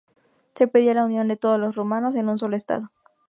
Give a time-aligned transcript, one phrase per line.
[0.55, 2.91] Se pedía la unión de todos los rumanos en un sólo Estado.